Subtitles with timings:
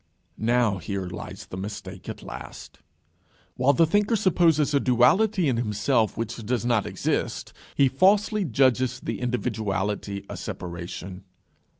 [0.39, 2.79] Now, here lies the mistake at last.
[3.55, 8.99] While the thinker supposes a duality in himself which does not exist, he falsely judges
[8.99, 11.23] the individuality a separation.